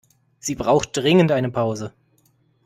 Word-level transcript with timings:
Sie 0.39 0.55
braucht 0.55 0.97
dringend 0.97 1.31
eine 1.31 1.51
Pause. 1.51 1.93